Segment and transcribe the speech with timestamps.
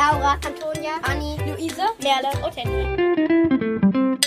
[0.00, 4.18] Laura, Antonia, Anni, Luise, Merle und Henry.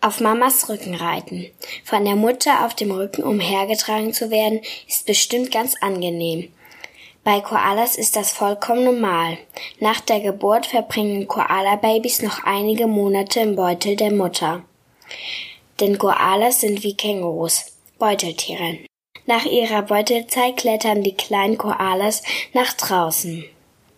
[0.00, 1.50] Auf Mamas Rücken reiten.
[1.84, 6.50] Von der Mutter auf dem Rücken umhergetragen zu werden, ist bestimmt ganz angenehm.
[7.22, 9.36] Bei Koalas ist das vollkommen normal.
[9.78, 14.64] Nach der Geburt verbringen Koala-Babys noch einige Monate im Beutel der Mutter.
[15.80, 18.78] Denn Koalas sind wie Kängurus, Beuteltiere.
[19.26, 22.22] Nach ihrer Beutelzeit klettern die kleinen Koalas
[22.54, 23.44] nach draußen.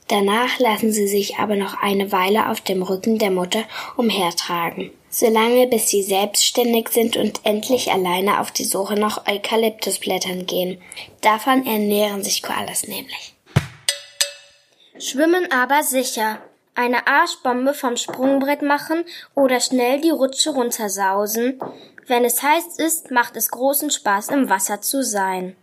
[0.08, 3.64] Danach lassen sie sich aber noch eine Weile auf dem Rücken der Mutter
[3.96, 4.90] umhertragen.
[5.10, 10.80] Solange bis sie selbstständig sind und endlich alleine auf die Suche nach Eukalyptusblättern gehen.
[11.20, 13.34] Davon ernähren sich Koalas nämlich.
[14.98, 16.38] Schwimmen aber sicher.
[16.74, 19.04] Eine Arschbombe vom Sprungbrett machen
[19.34, 21.60] oder schnell die Rutsche runtersausen.
[22.06, 25.56] Wenn es heiß ist, macht es großen Spaß, im Wasser zu sein.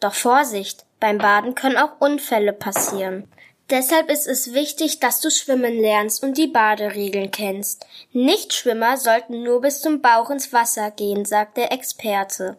[0.00, 3.28] Doch Vorsicht, beim Baden können auch Unfälle passieren.
[3.70, 7.86] Deshalb ist es wichtig, dass du schwimmen lernst und die Baderegeln kennst.
[8.12, 12.58] Nichtschwimmer sollten nur bis zum Bauch ins Wasser gehen, sagt der Experte.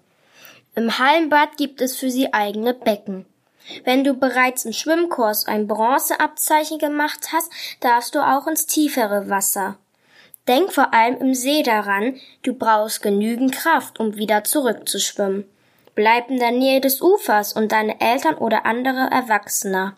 [0.76, 3.26] Im Hallenbad gibt es für sie eigene Becken.
[3.84, 9.78] Wenn du bereits im Schwimmkurs ein Bronzeabzeichen gemacht hast, darfst du auch ins tiefere Wasser.
[10.48, 15.46] Denk vor allem im See daran, du brauchst genügend Kraft, um wieder zurückzuschwimmen.
[15.96, 19.96] Bleib in der Nähe des Ufers und deine Eltern oder andere Erwachsene.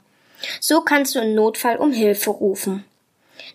[0.60, 2.86] So kannst du im Notfall um Hilfe rufen.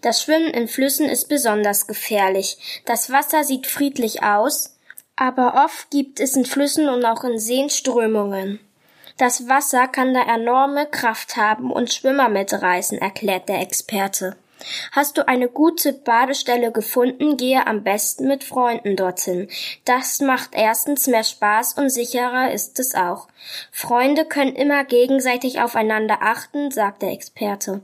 [0.03, 2.83] Das Schwimmen in Flüssen ist besonders gefährlich.
[2.86, 4.77] Das Wasser sieht friedlich aus,
[5.17, 8.61] aber oft gibt es in Flüssen und auch in Seen Strömungen.
[9.19, 14.36] Das Wasser kann da enorme Kraft haben und Schwimmer mitreißen, erklärt der Experte.
[14.92, 19.48] Hast du eine gute Badestelle gefunden, gehe am besten mit Freunden dorthin.
[19.84, 23.28] Das macht erstens mehr Spaß und sicherer ist es auch.
[23.72, 27.83] Freunde können immer gegenseitig aufeinander achten, sagt der Experte.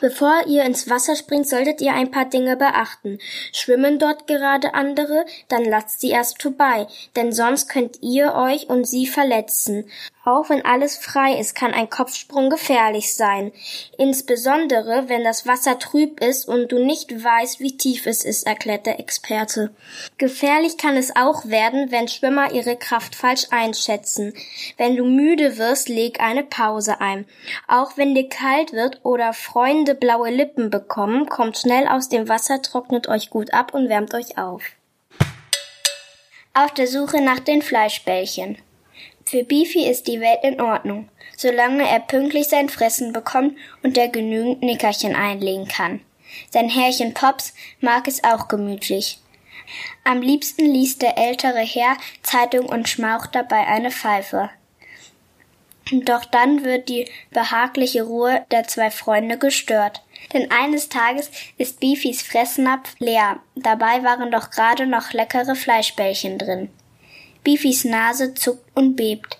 [0.00, 3.18] Bevor ihr ins Wasser springt, solltet ihr ein paar Dinge beachten.
[3.52, 6.86] Schwimmen dort gerade andere, dann lasst sie erst vorbei,
[7.16, 9.90] denn sonst könnt ihr euch und sie verletzen.
[10.28, 13.50] Auch wenn alles frei ist, kann ein Kopfsprung gefährlich sein.
[13.96, 18.84] Insbesondere, wenn das Wasser trüb ist und du nicht weißt, wie tief es ist, erklärt
[18.84, 19.70] der Experte.
[20.18, 24.34] Gefährlich kann es auch werden, wenn Schwimmer ihre Kraft falsch einschätzen.
[24.76, 27.24] Wenn du müde wirst, leg eine Pause ein.
[27.66, 32.60] Auch wenn dir kalt wird oder Freunde blaue Lippen bekommen, kommt schnell aus dem Wasser,
[32.60, 34.62] trocknet euch gut ab und wärmt euch auf.
[36.52, 38.58] Auf der Suche nach den Fleischbällchen.
[39.28, 44.08] Für Beefy ist die Welt in Ordnung, solange er pünktlich sein Fressen bekommt und er
[44.08, 46.00] genügend Nickerchen einlegen kann.
[46.48, 47.52] Sein Herrchen Pops
[47.82, 49.18] mag es auch gemütlich.
[50.02, 54.48] Am liebsten liest der ältere Herr Zeitung und schmaucht dabei eine Pfeife.
[55.92, 60.00] Doch dann wird die behagliche Ruhe der zwei Freunde gestört.
[60.32, 63.40] Denn eines Tages ist Beefys Fressnapf leer.
[63.56, 66.70] Dabei waren doch gerade noch leckere Fleischbällchen drin.
[67.44, 69.38] Beefys Nase zuckt und bebt.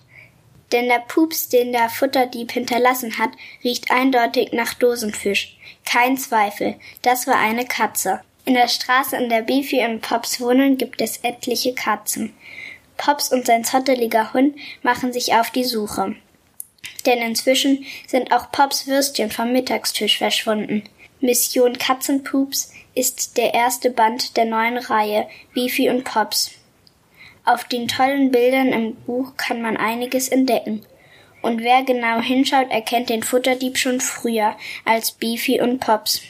[0.72, 3.31] Denn der Pups, den der Futterdieb hinterlassen hat,
[3.64, 5.56] riecht eindeutig nach Dosenfisch.
[5.84, 8.20] Kein Zweifel, das war eine Katze.
[8.44, 12.34] In der Straße, in der Beefy und Pops wohnen, gibt es etliche Katzen.
[12.97, 16.16] Pops und sein zotteliger Hund machen sich auf die Suche.
[17.06, 20.84] Denn inzwischen sind auch Pops Würstchen vom Mittagstisch verschwunden.
[21.20, 26.50] Mission Katzenpups ist der erste Band der neuen Reihe Beefy und Pops.
[27.48, 30.84] Auf den tollen Bildern im Buch kann man einiges entdecken.
[31.41, 34.54] Und wer genau hinschaut, erkennt den Futterdieb schon früher
[34.84, 36.20] als Beefy und Pops.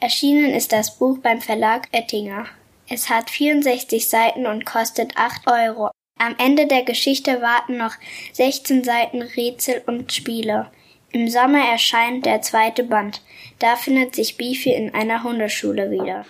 [0.00, 2.46] Erschienen ist das Buch beim Verlag Oettinger.
[2.88, 5.90] Es hat 64 Seiten und kostet 8 Euro.
[6.18, 7.92] Am Ende der Geschichte warten noch
[8.32, 10.70] 16 Seiten Rätsel und Spiele.
[11.10, 13.20] Im Sommer erscheint der zweite Band.
[13.58, 16.24] Da findet sich Beefy in einer Hundeschule wieder.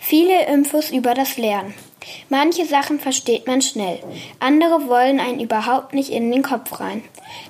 [0.00, 1.72] Viele Infos über das Lernen.
[2.28, 3.98] Manche Sachen versteht man schnell,
[4.40, 7.02] andere wollen einen überhaupt nicht in den Kopf rein.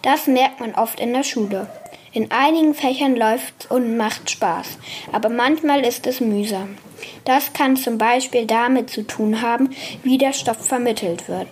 [0.03, 1.69] Das merkt man oft in der Schule.
[2.13, 4.79] In einigen Fächern läuft und macht Spaß,
[5.13, 6.79] aber manchmal ist es mühsam.
[7.25, 9.71] Das kann zum Beispiel damit zu tun haben,
[10.03, 11.49] wie der Stoff vermittelt wird.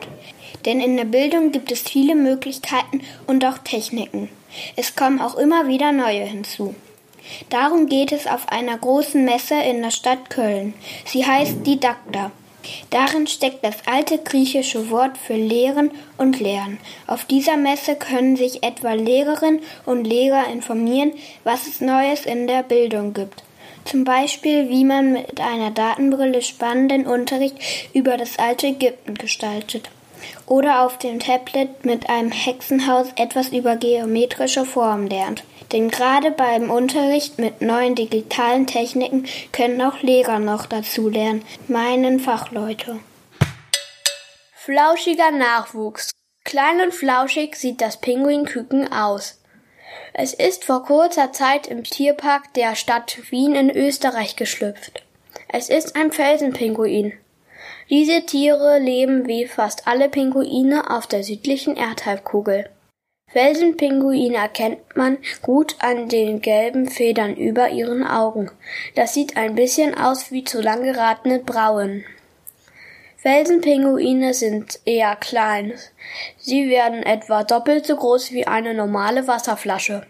[0.65, 4.31] Denn in der Bildung gibt es viele Möglichkeiten und auch Techniken.
[4.77, 6.75] Es kommen auch immer wieder neue hinzu.
[7.51, 10.75] Darum geht es auf einer großen Messe in der Stadt Köln.
[11.05, 12.31] Sie heißt Didakta.
[12.90, 16.78] Darin steckt das alte griechische Wort für Lehren und Lernen.
[17.06, 21.12] Auf dieser Messe können sich etwa Lehrerinnen und Lehrer informieren,
[21.44, 23.43] was es Neues in der Bildung gibt.
[23.84, 27.56] Zum Beispiel, wie man mit einer Datenbrille spannenden Unterricht
[27.93, 29.90] über das alte Ägypten gestaltet.
[30.47, 35.44] Oder auf dem Tablet mit einem Hexenhaus etwas über geometrische Formen lernt.
[35.73, 42.21] Denn gerade beim Unterricht mit neuen digitalen Techniken können auch Lehrer noch dazu lernen, meinen
[42.21, 43.00] Fachleute.
[44.55, 46.11] Flauschiger Nachwuchs.
[46.44, 49.41] Klein und flauschig sieht das Pinguinküken aus.
[50.12, 55.03] Es ist vor kurzer Zeit im Tierpark der Stadt Wien in Österreich geschlüpft.
[55.49, 57.15] Es ist ein Felsenpinguin.
[57.90, 62.70] Diese Tiere leben wie fast alle Pinguine auf der südlichen Erdhalbkugel.
[63.31, 68.50] Felsenpinguine erkennt man gut an den gelben Federn über ihren Augen.
[68.94, 72.04] Das sieht ein bisschen aus wie zu lang geratene Brauen.
[73.16, 75.72] Felsenpinguine sind eher klein.
[76.38, 80.06] Sie werden etwa doppelt so groß wie eine normale Wasserflasche.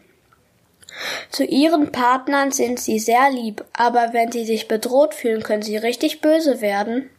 [1.30, 5.76] Zu ihren Partnern sind sie sehr lieb, aber wenn sie sich bedroht fühlen, können sie
[5.76, 7.10] richtig böse werden.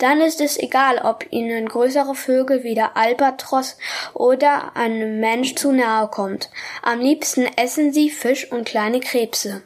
[0.00, 3.76] Dann ist es egal, ob ihnen größere Vögel wie der Albatros
[4.14, 6.48] oder ein Mensch zu nahe kommt.
[6.82, 9.62] Am liebsten essen sie Fisch und kleine Krebse.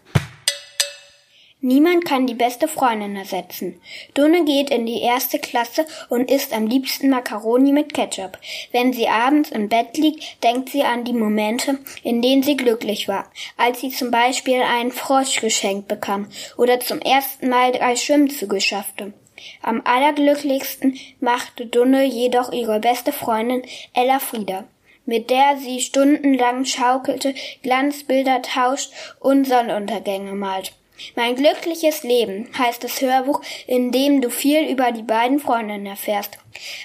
[1.60, 3.80] Niemand kann die beste Freundin ersetzen.
[4.12, 8.36] Dunne geht in die erste Klasse und isst am liebsten Macaroni mit Ketchup.
[8.72, 13.06] Wenn sie abends im Bett liegt, denkt sie an die Momente, in denen sie glücklich
[13.06, 16.26] war, als sie zum Beispiel einen Frosch geschenkt bekam
[16.58, 19.14] oder zum ersten Mal drei Schwimmzüge schaffte.
[19.62, 23.62] Am allerglücklichsten machte Dunne jedoch ihre beste Freundin
[23.94, 24.64] Ella Frieda
[25.06, 28.90] mit der sie stundenlang schaukelte, Glanzbilder tauscht
[29.20, 30.72] und Sonnenuntergänge malt.
[31.16, 36.38] Mein glückliches Leben heißt das Hörbuch, in dem du viel über die beiden Freundinnen erfährst.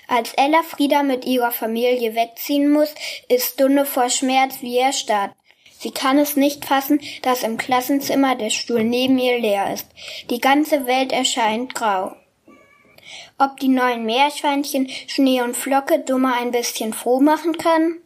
[0.07, 2.93] Als Ella Frieda mit ihrer Familie wegziehen muss,
[3.27, 5.31] ist Dunne vor Schmerz wie erstarrt.
[5.77, 9.87] Sie kann es nicht fassen, dass im Klassenzimmer der Stuhl neben ihr leer ist.
[10.29, 12.15] Die ganze Welt erscheint grau.
[13.37, 18.01] Ob die neuen Meerschweinchen Schnee und Flocke Dumme ein bisschen froh machen können?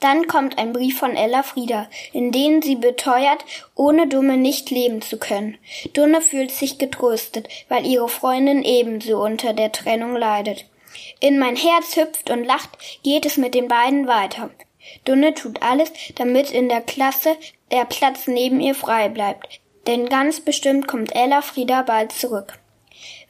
[0.00, 3.44] Dann kommt ein Brief von Ella Frieda, in dem sie beteuert,
[3.74, 5.58] ohne Dumme nicht leben zu können.
[5.92, 10.66] Dunne fühlt sich getröstet, weil ihre Freundin ebenso unter der Trennung leidet.
[11.20, 12.70] In mein Herz hüpft und lacht,
[13.02, 14.50] geht es mit den beiden weiter.
[15.04, 17.36] Dunne tut alles, damit in der Klasse
[17.70, 19.60] der Platz neben ihr frei bleibt.
[19.86, 22.58] Denn ganz bestimmt kommt Ella Frieda bald zurück.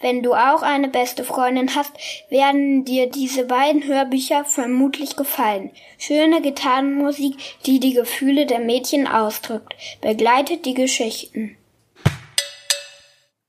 [0.00, 1.92] Wenn du auch eine beste Freundin hast,
[2.28, 5.72] werden dir diese beiden Hörbücher vermutlich gefallen.
[5.98, 7.36] Schöne Gitarrenmusik,
[7.66, 11.56] die die Gefühle der Mädchen ausdrückt, begleitet die Geschichten.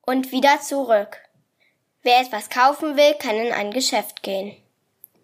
[0.05, 1.17] Und wieder zurück.
[2.01, 4.55] Wer etwas kaufen will, kann in ein Geschäft gehen.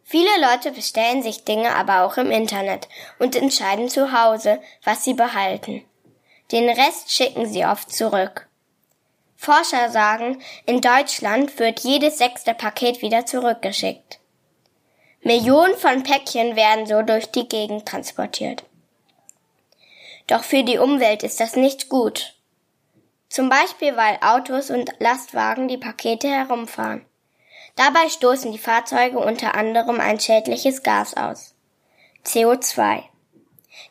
[0.03, 2.88] Viele Leute bestellen sich Dinge aber auch im Internet
[3.18, 5.83] und entscheiden zu Hause, was sie behalten.
[6.51, 8.44] Den Rest schicken sie oft zurück.
[9.45, 14.19] Forscher sagen, in Deutschland wird jedes sechste Paket wieder zurückgeschickt.
[15.21, 18.63] Millionen von Päckchen werden so durch die Gegend transportiert.
[20.25, 22.33] Doch für die Umwelt ist das nicht gut.
[23.30, 27.06] Zum Beispiel, weil Autos und Lastwagen die Pakete herumfahren.
[27.75, 31.53] Dabei stoßen die Fahrzeuge unter anderem ein schädliches Gas aus.
[32.25, 33.03] CO2.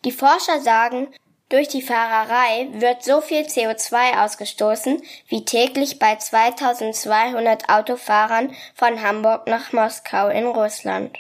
[0.05, 1.15] Die Forscher sagen,
[1.49, 9.47] durch die Fahrerei wird so viel CO2 ausgestoßen wie täglich bei 2200 Autofahrern von Hamburg
[9.47, 11.19] nach Moskau in Russland.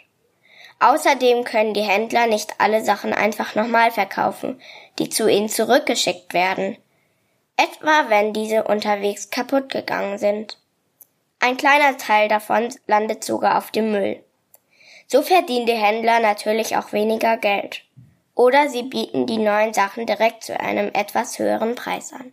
[0.80, 4.60] Außerdem können die Händler nicht alle Sachen einfach nochmal verkaufen,
[4.98, 6.76] die zu ihnen zurückgeschickt werden.
[7.56, 10.58] Etwa wenn diese unterwegs kaputt gegangen sind.
[11.38, 14.24] Ein kleiner Teil davon landet sogar auf dem Müll.
[15.06, 17.82] So verdienen die Händler natürlich auch weniger Geld.
[18.34, 22.32] Oder sie bieten die neuen Sachen direkt zu einem etwas höheren Preis an.